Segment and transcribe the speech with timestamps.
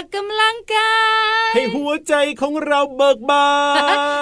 [0.00, 0.94] อกกำลังกา
[1.50, 3.46] ย ให้หัวใจของเราเบิกบา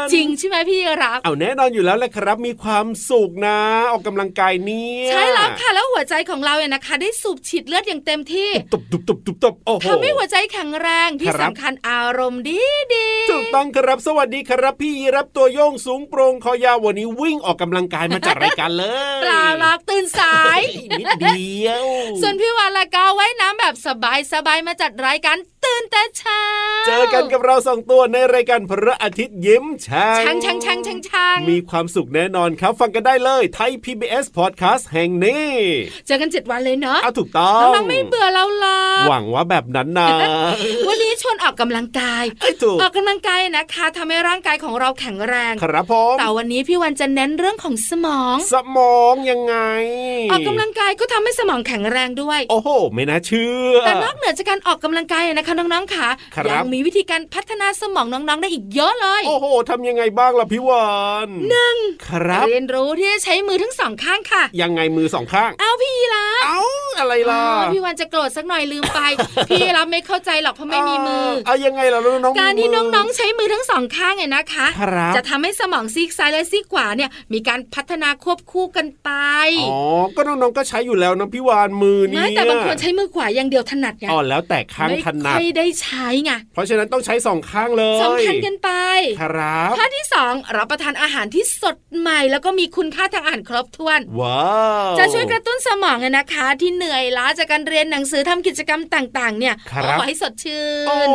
[0.04, 3.58] นจริงใช่ไหมพี่รับ เอาแน่นอนอยู่แล้วแหละครับ มีความสุขนะ
[3.90, 12.60] ออกกำลังกายเนี่ยใช่แล้วค่ะแล้วหัวใจของเราเนี่ยนะคะ ได้สูบฉีดเลือดอย่างเต็มที่ตุบตุบตุบตุบตุบโอ้โหทำให้หัวใจแข็งแรงที่ครับสำคัญอารมณ์ดี
[12.94, 18.84] ดีถูกต้องครับสวัสดีครับพี่รับตัวโยงสูงโปรงคอยาววันนี้วิ่งออกกำลังกายมาจากรายการเล
[19.18, 20.60] ยเปล่าหรอกตื่นสาย
[20.98, 21.84] นิดเดียว
[22.22, 26.42] ส่วนพี่วานละก็ว่ายน้ำแบบสบายสบายๆมาจัดรายการตื่นแต่เช้า
[26.86, 35.48] เจอกันกับเราสองตัวในรายการพระอาทิตย์ยิ้มช่างช่างช่างช่างช่างช่างมีความสุขแน่นอนครับ ฟังกันได้เลยไทย PBS Podcast แห่งนี้
[36.06, 40.08] เจอกันเจ็ดวันเลยเนาะเอาถูกต้องน้องๆไม่เบื่อเราหรอกหวังว่าแบบนั้นนะ
[40.88, 49.56] วันนี้ชวนออกกำลังกายไอ้ยถูกออกกำลังกายนะคะทำให้ร่างกายของเราแข็งแรง ครับผมแต่วันนี้พี่วันจะเน้นเรื่องของสมอง สมองยังไง
[50.30, 60.88] ออกกำลังกายก็ทำให้สมองแข็งแรงด้วย โอ้โห ไม่น่าเชื่อ แต่นอกเหนือจากการออกกำลังกายนะคะน้องๆค่ะครับยังมีวิธีการพัฒนาสมองน้องๆได้อีกเยอะเลย โอ้โหทำยังไงบ้างล่ะพี่วา
[61.26, 61.76] นหนึ่ง
[62.08, 66.62] ครับเรียนรู้ที่จะใช้มือทั้งสองข้างค่ะ ยังไงมือสองข้าง เอาพี่ละเอ้า
[66.98, 69.00] อะไรล่ะอ๋อพี่วันจะโกรธสักหน่อยลืมไป
[69.48, 79.10] พี่รับไม่เข้าใจหรอกเพราะไม่มีมือเอายังไงล่ะน้องๆการที่มืน้องๆใช้มือทั้งสองข้างเนี่ยนะคะครับจะทำให้สมองซีกซ้ายและซีกขวาเนี่ยมีการพัฒนาควบคู่กันไป
[79.70, 79.80] อ๋อ
[80.16, 88.70] ก็น้องๆก็ใช้อยู่แล้วนะพี่วานมือนี่ไม่แต่บางคนใช้มือขวาอย่างเดียวถนัดไงอ๋อแล้วแต่ข้างไม่ถนัดค่อยได้ใช้ไงเพราะฉะนั้นต้องใช้สองข้างเลยสำคัญกันไป
[89.20, 94.42] ครับข้อที่สองรับประทานอาหารที่สดใหม่ แล้วก็มีคุณค่าทางอาหารครบถ้วนว้า
[94.92, 101.08] วจะช่วยกระตุ้นสมองเนี่ยนะคะ ที่เหนื่อยล้าจากการเรียนหนังสือทำกิจกรรมต่าง ๆ เนี่ยครับขอให้สดชื่โอ้น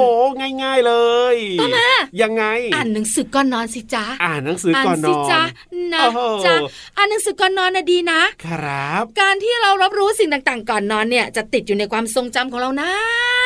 [0.61, 0.93] ง่าย ๆเล
[1.33, 1.87] ยต่อมา
[2.21, 2.43] ยังไง
[2.75, 5.41] อ่านหนังสือก่อนนอนสิจ๊ะอ่านหนังสือก่อนนสิอนจ๊ะ
[5.93, 6.55] นะโอ้โหจ๊ะ
[6.97, 12.93] อ่านหนังสือก่อนนอนนะดีนะ ครับ การที่เรารับรู้สิ่งต่างๆ ก่อนนอนเนี่ยจะติดอยู่ในความทรงจำของเรานา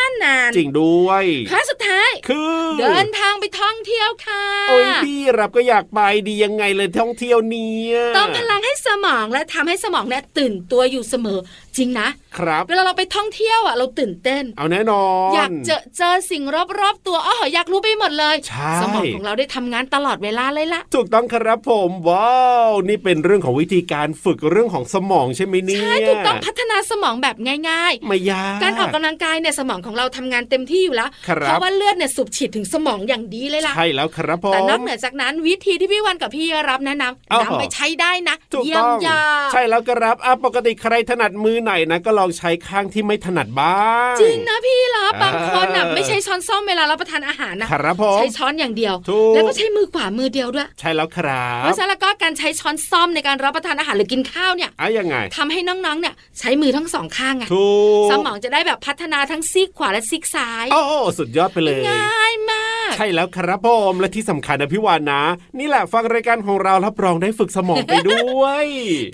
[0.09, 11.39] นนานจริงด้วยข้อสุดท้ายคือเดินทางไปท่องเที่ยวค่ะ โอ้ยพี่รับก็อยากไปดียังไงเลยท่องเที่ยวเนี่ยเติมพลังให้สมองและทำให้สมองเนี่ยตื่นตัวอยู่เสมอ
[11.77, 12.07] จริงนะ
[12.37, 16.43] ครับเวลาเราไปท่องเที่ยวอะเราตื่นเต้น เอาแน่นอน อยากเจอเจอสิ่ง
[16.79, 27.35] รอบๆตัวอ๋ออยากรู้ไปหมดเลยใช่สมองของเราได้ทำงานตลอดเวลาเลยล่ะถูกต้องครับผมว้าวนี่เป็นเรื่องของวิธีการฝึกเรื่องของสมองใช่ไหมเนี่ยใช่ถูกต้องพัฒนาสมองแบบ
[27.69, 57.67] ง่ายไม่ยากๆการออกกำลังกายเนี่ยสมองของเราทำงานเต็มที่อยู่แล้วครับเพราะว่าเลือดเนี่ยสูบฉีดถึงสมองอย่างดีเลยล่ะใช่แล้วครับผมแต่นอกเหนือจากนั้นวิธีที่พี่วันกับพี่รับแนะนำอ้าวนำไปใช้ได้นะถูกเยี่ยต้มองยอดใช่แล้วครับอะปกติใครถนัดมือไหนนะก็ลองใช้ข้างที่ไม่ถนัดบ้างจริงนะพี่รับบางคนอะเออไม่ใช้ช้อนส้อมเวลารับประทานอาหารนะครับผมใช้ช้อนอย่างเดียวถูกแล้วก็ใช้มือขวามือเดียวด้วย ใช่แล้วครัเพบราะฉะนั้นแล้วก็การใช้ช้อนส้อมในการรับประทานอาหารหรือกินข้าวเนี่ยอะยังไงทำให้น้องๆเนี่ยใช้มือทั้งสองข้างไงถู
[58.07, 60.81] กสมองจะได้แบบพัฒนาทั้งซีกขวาและซีกซ้ายโอ้
[61.17, 65.21] สุดยอดไปเลยง่ายมาก ใช่แล้วครับผมและที่สำคัญนะพี่วานนะ
[65.59, 68.65] นี่แหละฟังรายการของเรารับรองได้ฝึกสมองไปด้วย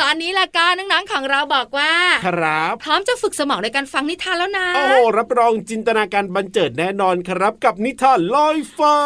[0.04, 1.94] ตอนนี้ละก็น้องๆของเราบอกว่า
[2.28, 8.98] ครับ พร้อมจะฝึกสมองในการฟังนิทานแล้วนะ โอ้โหรับรองจินตนาการบันเจิดแน่นอนครับกับนิทานลอยฟ้า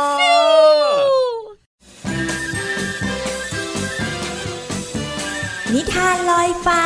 [5.74, 6.84] นิทานลอยฟ้า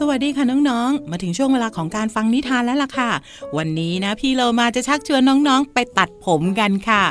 [0.00, 3.10] สวัสดีค่ะน้องๆ มาถึงช่วงเวลาของการฟังนิทานแล้วล่ะค่ะ
[3.56, 7.02] วันนี้นะพี่เรามาจะชักชวนน้องๆ ไปตัดผมกันค่ะ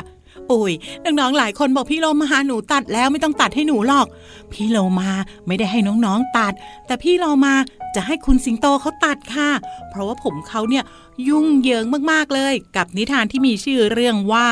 [0.52, 0.72] อุ้ย
[1.04, 4.06] น้องๆหลายคนบอกพี่เรามาหานูตัดแล้วไม่ต้องตัดให้หนูหรอก
[4.52, 5.10] พี่เรามา
[5.46, 6.52] ไม่ได้ให้น้องๆตัด
[6.86, 7.54] แต่พี่เรามา
[7.94, 9.50] จะให้คุณสิงโตเขาตัดค่ะ
[9.90, 10.84] เพราะว่าผมเขาเนี่ย
[11.28, 14.46] ยุ่งเหยิงมากๆเลย กับนิทานที่มีชื่อเรื่องว่า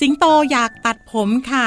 [0.00, 1.66] สิงโตอยากตัดผมค่ะ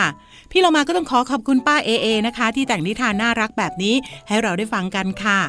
[0.51, 3.95] พี่เรามาก็ต้องขอขอบคุณป้าเอเอนะคะ ที่แต่งนิทานน่ารักแบบนี้
[4.27, 5.39] ให้เราได้ฟังกันค่ะ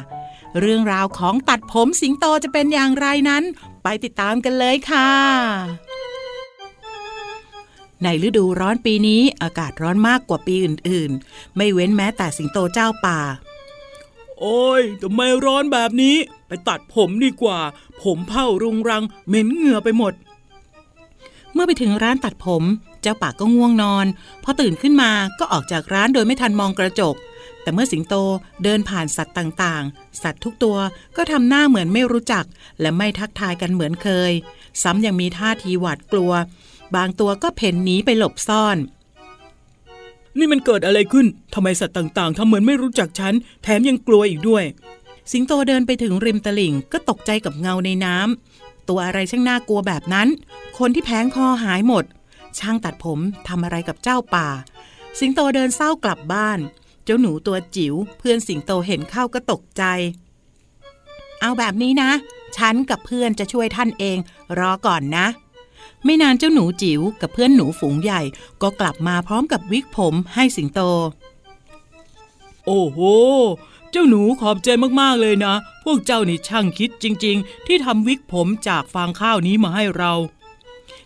[0.59, 3.43] เรื่องราวของตัดผมสิงโตจะเป็นอย่างไรนั้น
[3.83, 5.09] ไปติดตามกันเลยค่ะ
[8.03, 13.19] ในฤดูร้อนปีนี้อากาศร้อนมากกว่าปีอื่นๆ ไม่เว้นแม้แต่สิงโตเจ้าป่า
[14.39, 16.15] โอ้ยทำไมร้อนแบบนี้
[16.47, 17.59] ไปตัดผมดีกว่า
[18.03, 20.13] ผมเผารุงรัง เหม็นเหงื่อไปหมด
[21.53, 22.63] เมื่อไปถึงร้านตัดผม
[23.01, 24.05] เจ้าป่าก็ง่วงนอน
[24.43, 27.15] พอตื่นขึ้นมาก็ออกจากร้านโดยไม่ทันมองกระจก
[27.61, 28.15] แต่เมื่อสิงโต
[28.63, 30.77] เดินผ่านสัตว์ต่างๆ สัตว์ทุกตัว
[31.17, 32.45] ก็ทำหน้าเหมือนไม่รู้จัก
[32.81, 34.31] และไม่ทักทายกันเหมือนเคย
[34.83, 36.31] ซ้ำยังมีท่าทีหวาดกลัว
[36.95, 38.77] บางตัวก็เพ่นหนีไปหลบซ่อน
[40.37, 43.33] นี่มันเกิดอะไรขึ้นทำไมสัตว์ต่างๆทำเหมือนไม่รู้จักฉัน
[43.63, 44.63] แถมยังกลัวอีกด้วย
[45.31, 50.27] สิงโตเดินไปถึงริมตลิ่งก็ตกใจกับเงาในน้ำตัวอะไรช่างน่ากลัวแบบนั้น
[50.77, 52.03] คนที่แผงคอหายหมด
[52.59, 54.47] ช่างตัดผมทำอะไรกับเจ้าป่า
[55.19, 56.59] สิงโตเดินเศร้ากลับบ้าน
[57.03, 59.83] เจ้าหนูตัวจิ๋วเพื่อนสิงโตเห็นเข้าก็ตกใจ
[61.41, 62.11] เอาแบบนี้นะ
[62.57, 64.17] ฉันกับเพื่อนจะช่วยท่านเอง
[64.59, 65.25] รอก่อนนะ
[66.05, 68.21] ไม่นานเจ้าหนูจิ๋วกับเพื่อนหนูฝูงใหญ่
[68.61, 70.79] ก็กลับมาพร้อมกับวิกผมให้สิงโต
[72.65, 72.99] โอ้โห
[73.91, 74.69] เจ้าหนูขอบใจ
[75.01, 75.53] มากๆเลยนะ
[75.83, 80.13] พวกเจ้านี่ช่างคิดจริง ๆ ที่ทำวิกผมจากฟางข้าวนี้มาให้เรา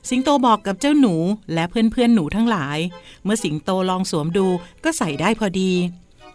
[0.10, 1.16] สิงโตบอกกับเจ้าหนู
[1.54, 2.78] และเพื่อนๆหนูทั้งหลาย
[3.24, 4.48] เมื่อสิงโตลองสวมดู
[4.84, 5.72] ก็ใส่ได้พอดี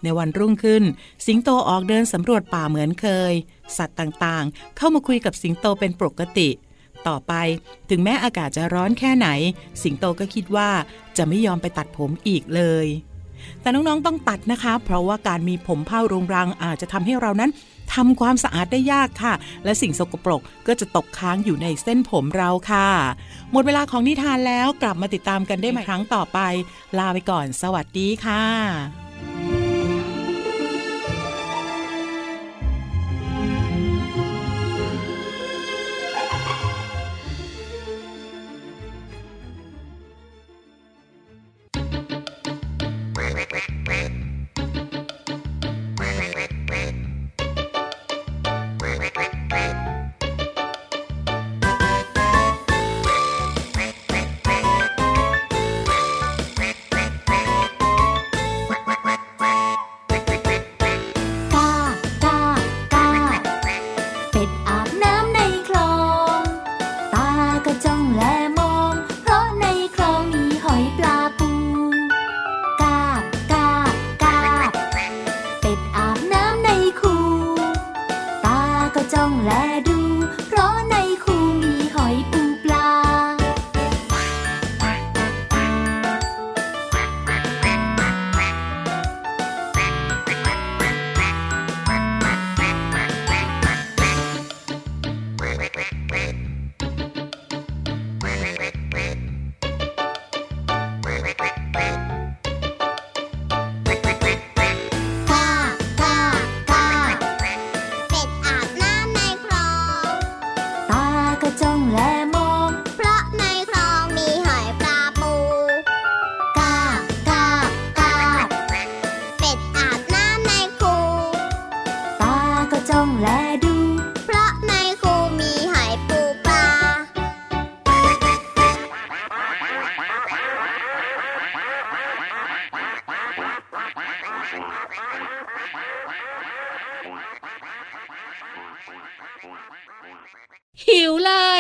[0.03, 0.83] ในวันรุ่งขึ้น
[1.27, 3.33] สิงโตออกเดินสำรวจป่าเหมือนเคย
[3.77, 6.49] สัตว์ต่างๆ เข้ามาคุยกับสิงโตเป็นปกติ
[7.09, 7.33] ต่อไป
[7.91, 9.29] ถึงแม้อากาศจะร้อนแค่ไหน
[9.83, 10.69] สิงโตก็คิดว่า
[11.17, 12.87] จะไม่ยอมไปตัดผมอีกเลย
[13.61, 17.51] แต่น้องๆต้องตัดนะคะ เพราะว่าการมีผมเผ้ารุงรังอาจจะทำให้เรานั้น
[17.95, 19.35] ทำความสะอาดได้ยากค่ะ
[19.65, 22.89] และสิ่งสกปรกก็จะตกค้างอยู่ในเส้นผมเราค่ะ
[23.53, 26.39] หมดเวลาของนิทานแล้วกลับมาติดตามกันได้ใหม่ครั้งต่อไป
[26.99, 29.62] ลาไปก่อน สวัสดีค่ะ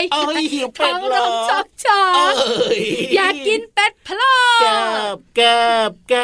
[0.09, 2.81] เลยเอ้ยหิวเป็ท้อดงเหรร้อองจอกจอเอ้กย
[3.15, 4.67] อยากกินเป็ดพะโล้แก
[5.15, 5.41] บแก
[5.89, 6.15] บแก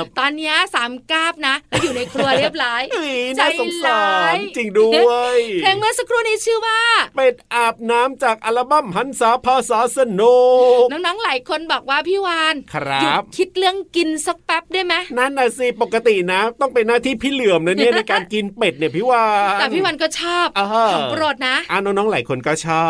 [0.00, 1.67] บตอนเนี้ยสามกาบนะแล้วอยู่
[1.98, 6.80] ในครัวเรียบร้อยเฮ้ยใจน่าสงสารร้ายจริงด้วยเพลงเมื่อสักครู่นี้ชื่อว่า
[7.16, 10.38] เป็ดอาบน้ำจากอัลบั้มหันษาภาษาสนุ
[10.82, 22.86] กน้องๆหลายคนบอกว่าพี่วานครับหยุดคิดเรื่องกินสักแป๊บได้ไหมนั่นน่ะสิปกตินะ ต้องเป็นหน้าที่พี่เหลื่อมนะเนี่ยในการกินเป็ดเนี่ยพี่วานแต่พี่วันก็ชอบอ่าฮะของโปรดนะอ่าน้องๆหลายคนก็ชอ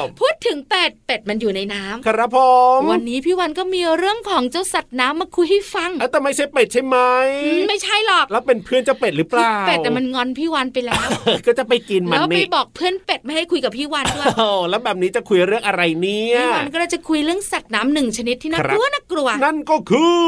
[0.00, 2.38] บ พูดถึงเป็ดเป็ดมันอยู่ในน้ำครับผ
[2.78, 6.96] มวันนี้พี่วันก็มีเรื่องของเจ้าสัตว์น้ำมาคุยให้ฟังเอ้าแต่ไม่ใช่เป็ดใช่ไหม
[7.44, 11.06] อืมไม่ใช่หรอกแล้วเป็นเพื่อนเจ้าเป็ดหรือเปล่าเป็ดแต่มันงอนพี่วันไปแล้ว
[11.46, 20.24] ก็จะไปกินมันแล้วไปนี่บอกเพื่อนเป็ดไม่ให้คุยกับพี่วันด้วยโอ้แล้วแบบนี้จะคุยเรื่องอะไรเนี่ยพี่วันก็เลยจะคุยเรื่องสัตว์น้ำหนึ่งชนิดที่น่าครักบลัวน่ากลัว นั่นก็คือ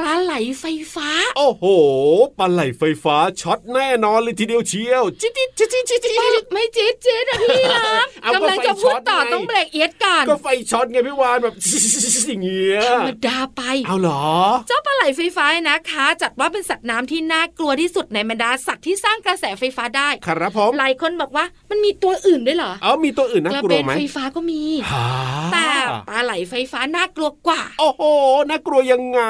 [0.00, 1.08] ปลาไหลไฟฟ้า
[1.38, 1.64] โอ้โห
[2.38, 11.54] ปลาไหลไฟฟ้าช็อตแน่นอนเลยทีเดียวเชียวจิ๊ดจิ๊ดจิ๊ดจิ๊ดจิ๊ดจิ๊ดไม่จี๊ดจี๊ดอะพี่รับเอาก็กำลังจะไฟช็พูอดตต่อไงต้องเบรกเอียดก่อนก็ไฟช็อตไงพี่วานแบบ
[12.28, 14.24] อย่างเงี้ยธรรมดาไปเอาเหรอ
[14.68, 25.06] เจ้าปลาไหลไฟฟ้านะคะ จัดว่าเป็นสัตว์น้ำที่น่ากลัวที่สุดในบรรดาสัตว์ที่สร้างกระแสไฟฟ้าได้ครับผมหลายคนบอกว่ามันมีตัวอื่นด้วยเหรอเอามีตัวอื่นน่ากระกลัเบวนไหมไฟฟ้าก็มีหา
[25.52, 25.68] แต่
[26.08, 28.02] ปลาไหลไฟฟ้าน่ากลัวกว่า โอ้โห
[28.50, 29.20] น่ากลัวยังไง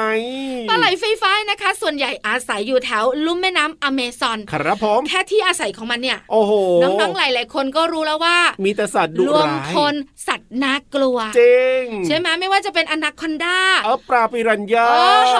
[0.69, 6.51] ปลาไหลไฟฟ้านะคะ ส่วนใหญ่อาศัยอยู่แถวลุ่มแม่น้ำอเมซอนครับผมแค่ที่อาศัยของมันเนี่ยโอ้โห
[6.83, 9.93] น้องๆหลายๆคนก็รู้แล้วว่า มีแต่สัตว์ดุรวมร้ายคน
[10.27, 15.37] สัตว์น่ากลัวจริงใช่ไหมไม่ว่าจะเป็นอนาคอนดาเออปลาปิรันยาโอ้โห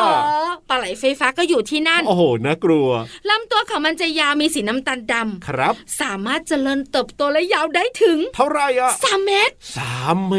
[0.70, 2.90] ปลาไหลไฟฟ้าก็อยู่ที่นั่นโอ้โหน่ากลัว
[3.30, 5.14] ลำตัวของมันจะยาวมีสีน้ำตาลด
[5.48, 10.36] ครับำสามารถเจริญเติบโตและยาวได้ถึง เท่าไหรอะ3เมตรสามเม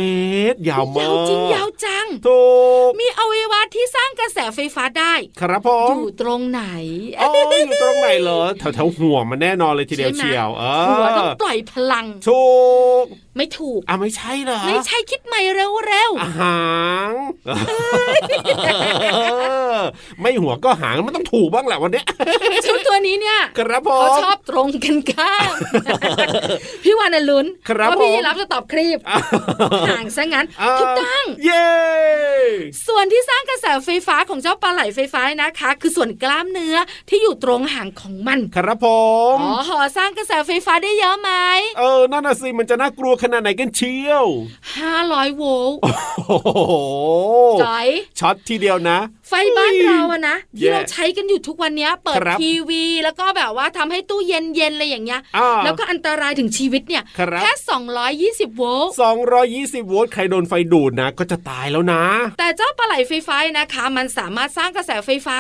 [0.52, 2.42] ตร ยาวมากยาวจริงยาวจังถู
[2.88, 6.62] กมีอวัยวะที่สร้างกระแสไฟฟ้าได้ ครับผอมยู่ตรงไหน
[7.20, 7.30] อ๋อ
[7.66, 12.46] อยู่ตรงไหนเหรอแถวแถวๆหัวมันแน่นอนเลยทีเดียวใช่ไหมเชียวเอหัวต้องอปล่อยพลังถู
[13.02, 13.04] ก
[13.36, 16.60] ไม่ถูกอะไม่ใช่เหรอไม่ใช่คิดใหม่เร็วอาหา
[17.10, 17.12] ง
[20.20, 25.52] ไม่หัวก็หางมันต้องถูกบ้างแหละวันเนี้ยๆชุดตัวนี้เนี่ยครับผเขามชอบตรงกันข้าม
[26.84, 28.98] พี่วานะลุ้นครับว่าพี่ผมยีรับจะตอบครีบ
[29.88, 31.68] ห่างซะงั้นอ่าถูกต้องเย้
[32.86, 36.76] ส่วนที่สร้างกระแสไฟฟ้าของเจ้าปลาไหลไฟฟ้านะคะ คือส่วนกล้ามเนื้อ
[37.08, 38.86] ที่อยู่ตรงหางของมัน ครับผ
[39.34, 41.30] มอ๋อหอสร้างกระแสไฟฟ้าได้เยอะไหม
[41.78, 44.26] เออนั่นน่ะสิมันจะน่ากลัวขนาดไหนกันเชียว
[44.78, 45.78] 500โวลต์
[46.26, 46.72] โอ้โห
[47.62, 57.52] จอยช็อตทีเดียวนะ ไฟบ้านเราอะนะที่แย่เราใช้กันอยู่ทุกวันเนี้ยเปิดครับทีวี แล้วก็แบบว่าทำให้ตู้เย็นเย็นๆอะไรอย่างเงี้ยอ่าแล้วก็อันตรายถึงชีวิตเนี่ยครับแค่
[58.48, 58.92] 220 โวลต์
[59.44, 62.02] 220 โวลต์ใครโดนไฟดูดนะ ก็จะตายแล้วนะ
[62.38, 65.36] แต่เจ้าปลาไหลไฟฟ้านะคะ มันสามารถสร้างกระแสไฟฟ้า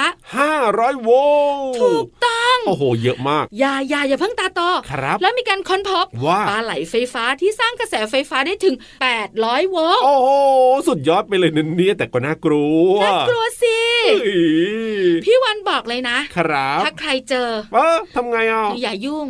[0.48, 1.10] 500 โว
[1.56, 8.74] ลต์ถูกต้อง โอ้โห เยอะมาก อย่าอย่าอย่าเพิ่งตาโตครับ แล้วมีการค้นพบว่าปลาไหลไฟฟ้าที่สร้างกระแสไฟฟ้าได้ถึง
[9.22, 10.28] 800 โวลต์โอ้โห
[10.88, 13.77] สุดยอดไปเลยนะเนี่ยแต่ก็น่ากลัวน่ากลัวสิเฮ้ย
[15.24, 19.26] พี่วันบอกเลยนะครับถ้าใครเจอเออทำไงอะอย่ายุ่ง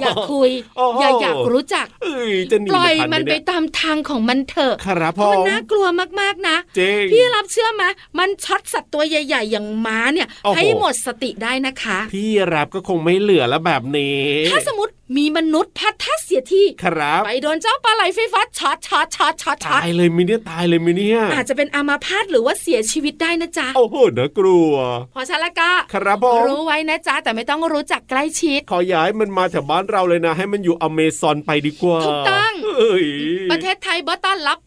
[0.00, 5.86] อย่าคุยโอ้โหอย่าอยากรู้จักเอ้ยจะหนีปล่อยทัมันหไปเยตามทางของมันเถอะครับเพผราะมันมน่ากลัว
[6.20, 7.84] มากๆนะจริงพี่รับเชื่อไหม
[8.18, 14.20] มันช็อตสัตว์ตัวใหญ่ ๆ อย่างม้าเนี่ยโอ้โหให้หมดสติได้นะคะ พี่รับก็คงไม่เหลือแล้วแบบนี้
[14.50, 24.72] ถ้าสมมติ มีมนุษย์พัดท่าเสียที่ครับไปโดนเจ้าปลาไหลไฟฟ้าช็อตช็อตช็อตช็อตช็อตาตยเลยมิเนี่ยตายเลยมิเนี่ยอาจจะเป็นอามาพาตหรือว่าเสียชีวิตได้นะจ๊ะโอ้โหน่ากลัว
[25.12, 33.06] เพอฉะนั้นและก็ครับผมรู้ไว้นะจ๊ะแต่ไม่ต้องรู้จักใกล้ชิด ขอย้ายมันมาแถวบ้านเราเลยนะ ให้มันอยู่อเมซอนไปดีกว่าถูกต้องเอ้ย
[33.52, 34.58] ประเทศไทยบอต้อนรับ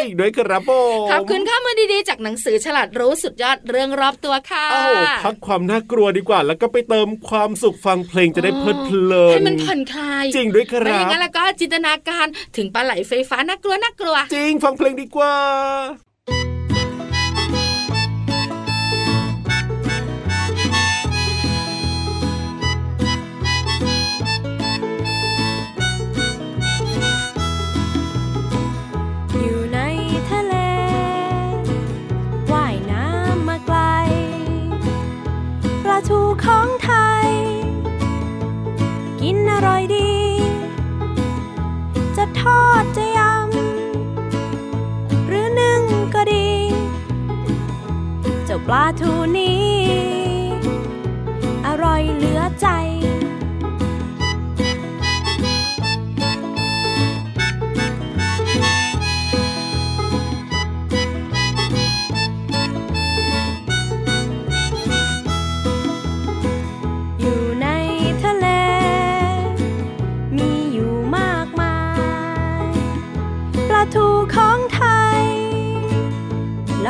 [0.00, 0.70] จริงด้วยครับผ
[1.04, 4.86] มขอบคุณข้ามือดีๆจากหนังสือฉลาดรู้สุดยอดเรื่องรอบตัวค่ะเอ้า
[5.24, 15.34] พักความน่ากลัวดีกว่า แล้วก็ไปเติมความสุขฟังเพลงจะได้เพลิดเพลินให้มันผ่อนคลาย จริงด้วยคไม่อรัย่างบนั้นแล้วก็จินตนาการถึงปลาไหลไฟฟ้าน่ากลัวน่ากลัว จริงฟังเพลงดีกว่า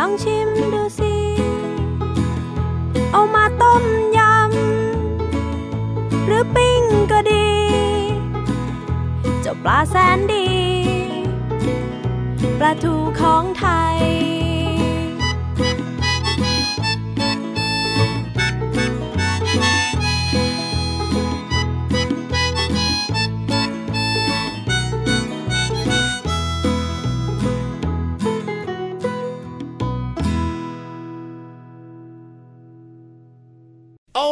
[0.06, 1.14] องชิมดูสิ
[3.12, 3.84] เอามาต้ม
[4.16, 6.82] ยำ หรือปิ้ง
[7.12, 7.50] ก็ดี
[9.42, 10.48] เจ้าปลาแสนดี
[12.58, 13.96] ปลาทูของไทย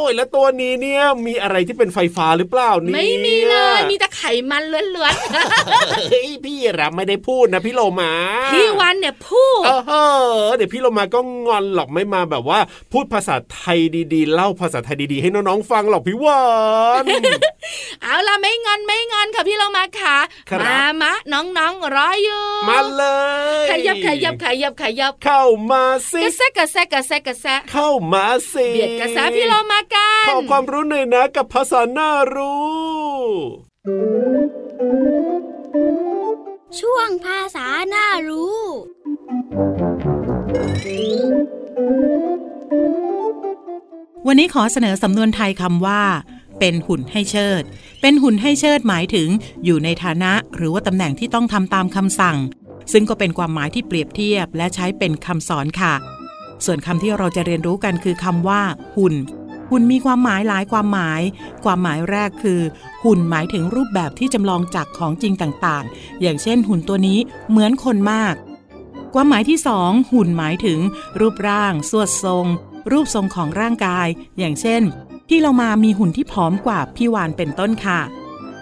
[0.09, 5.15] ยแล้วตัวนี้เนี่ยมีอะไรที่เป็นไฟฟ้าหรือเปล่าเนี่ยไม่มีเลย มีแต่ไขมันล้วน
[6.11, 10.05] เฮ้ยพี่รับไม่ได้พูดนะพี่โลมาๆพี่วันเนี่ยพูดเออเฮ้
[10.49, 12.59] อเดี๋ยวพี่โลมาก็งอนหรอกไม่มาแบบว่า
[12.93, 13.79] พูดภาษาไทย
[14.13, 16.43] ดีๆ เล่าภาษาไทยดีๆ ให้น้องๆฟังหรอกพี่วา
[17.03, 17.05] น
[18.03, 20.17] เอาล่ะไม่งอนไม่งอนค่ะพี่เรามาค่ะ
[20.51, 23.05] ครับมามะน้องๆรออยู่ มาเล
[23.65, 25.83] ย ขยับขยับขยับขยับเข้ามา
[26.13, 32.65] สิกระแซะกระแซะกระแซะกระแซะเข้ามาสิเบียดกระแซะพี่เรามากันขอความรู้หน่อยนะกับภาษาหน้ารู้
[36.81, 38.61] ช่วงภาษาหน้ารู้
[44.27, 46.03] วันนี้ขอเสนอสำนวนไทยคำว่า
[46.61, 47.63] เป็นหุ่นให้เชิด
[48.01, 49.29] เป็นหุ่นให้เชิดหมายถึง
[49.65, 52.39] อยู่ในฐานะหรือว่าตำแหน่งที่ต้องทำตามคำสั่ง
[52.93, 55.95] ซึ่งก็เป็นความหมายที่เปรียบเทียบและใช้เป็นคำสอนค่ะ
[56.65, 58.63] ส่วนคำที่เราจะเรียนรู้กันคือคำว่า
[58.97, 59.15] หุ่น
[59.77, 61.21] หุ่นมีความหมายหลายความหมาย
[61.65, 62.61] ความหมายแรกคือ
[63.05, 67.19] หุ่นหมายถึงรูปแบบที่จำลองจากของจริงต่างๆ อย่างเช่น หุ่นตัวนี้
[67.51, 68.35] เหมือนคนมาก
[69.15, 70.79] ความหมายที่สองหุ่นหมายถึง
[71.21, 72.47] รูปร่างสวดทรง
[72.93, 74.09] รูปทรงของร่างกาย
[74.39, 74.83] อย่างเช่น
[75.29, 78.01] ที่เรามามีหุ่นที่ผอมกว่าพี่วานเป็นต้นค่ะ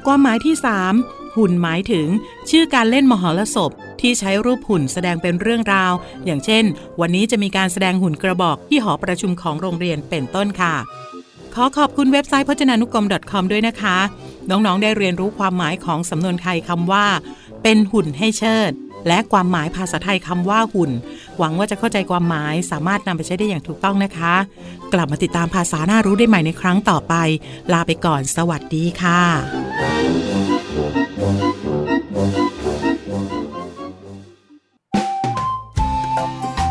[0.07, 0.95] ความหมายที่สาม
[1.37, 2.07] หุ่นหมายถึง
[2.51, 3.71] ชื่อการเล่นมหรสพ
[4.03, 5.93] ที่ใช้รูปหุ่นแสดงเป็นเรื่องราว
[6.25, 6.65] อย่างเช่น
[7.01, 10.75] วันนี้จะมีการแสดงหุ่นกระบอกที่หอประชุมของโรงเรียนเป็นต้นค่ะ
[11.55, 13.99] ขอขอบคุณเว็บไซต์พจนานุกรม .com ด้วยนะคะ
[14.51, 17.07] น้องๆ ได้เรียนรู้ความหมายของสำนวนไทยคำว่า
[17.63, 18.73] เป็นหุ่นให้เชิด
[19.09, 20.91] และความหมายภาษาไทยคำว่าหุ่น
[21.39, 24.35] หวังว่าจะเข้าใจความหมายสามารถนำไปใช้ได้อย่างถูกต้องนะคะ
[24.93, 27.15] กลับมาติดตามภาษาหน้ารู้ได้ใหม่ในครั้งต่อไป
[27.73, 29.92] ลาไปก่อน สวัสดีค่ะ
[36.15, 36.62] Música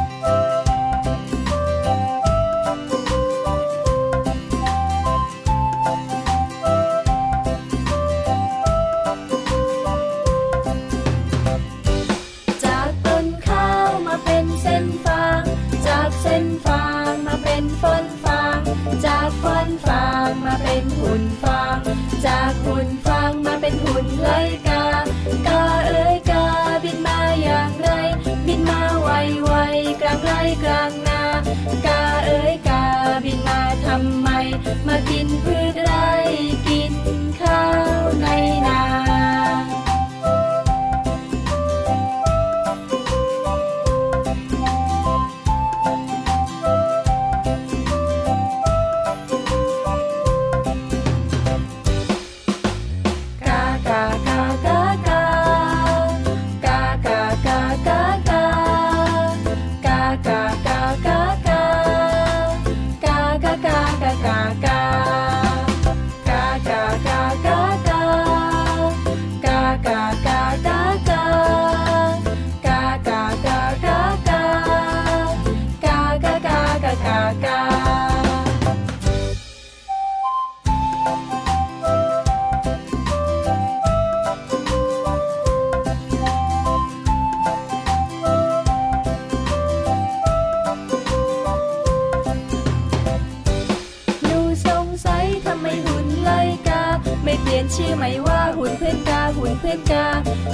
[99.62, 100.08] เพื่อนกา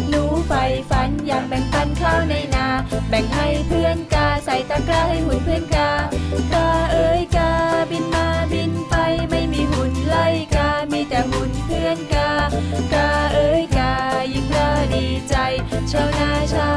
[0.09, 2.67] หนูใฝ่ฝันอยากแบ่งปันข้าวในนา
[3.09, 5.89] แบ่งให้เพื่อนกาใส่ตะกร้าให้หุ่นเพื่อนกา
[6.53, 7.51] กาเอ้ยกา
[7.91, 8.95] บินมาบินไป
[9.29, 12.31] ไม่มีหุ่นไล่กา มีแต่หุ่นเพื่อนกา
[12.93, 13.91] กาเอ้ยกา
[14.33, 15.35] ยิ่งกาดีใจ
[15.91, 16.67] ชาวนาชา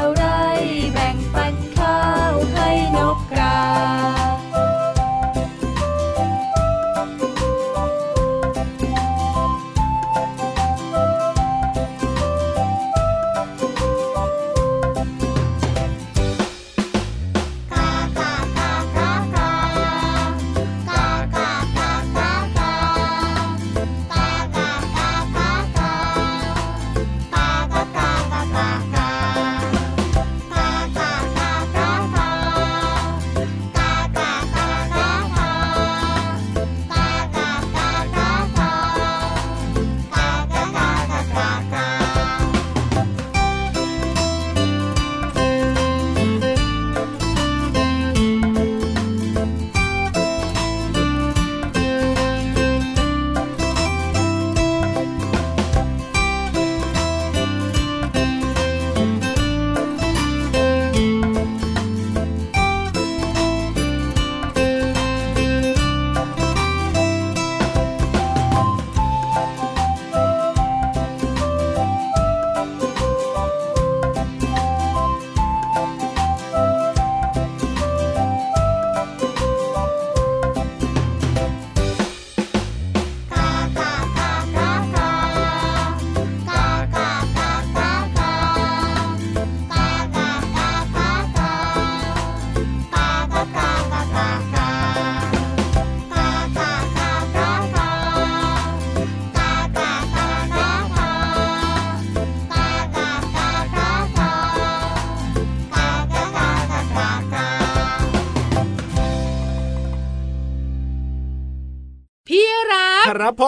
[113.31, 113.47] ครับผ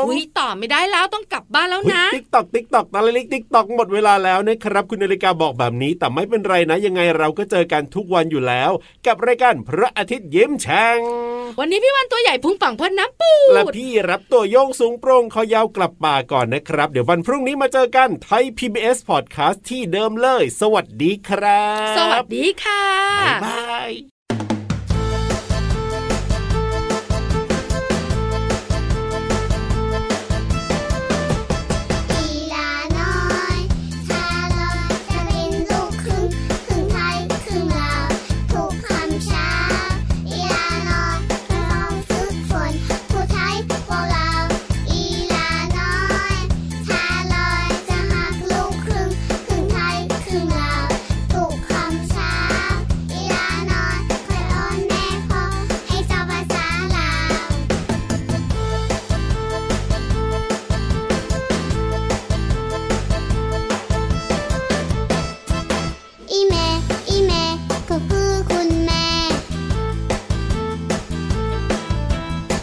[0.00, 8.70] มคุยต่อไม่ได้แล้วต้องกลับบ้านแล้วนะติ๊กตอกติ๊กตอกตะลิกติ๊กตอกหมดเวลาแล้วนะครับ คุณนาฬิกาบอกแบบนี้แต่ไม่เป็นไรนะ ยังไงเราก็เจอกันทุกวันอยู่แล้ว
[9.06, 10.98] กับรายการพระอาทิตย์ยิ้มแฉ่ง
[11.58, 22.84] วันนี้พี่วันตัวใหญ่พุงป่องพ่นน้ำปูและดพี่รับตัวโยงสูงโปร่งคอยาวกลับป่าก่อนนะครับ เดี๋ยววันพรุ่งนี้มาเจอกันไทย PBS Podcast ที่เดิมเลย สวัสดีครับ สวัสดีค่ะ
[23.20, 24.17] บ๊ายบาย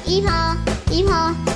[0.07, 1.54] evil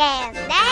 [0.00, 0.65] ยิ้